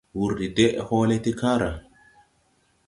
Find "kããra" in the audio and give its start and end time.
1.39-1.71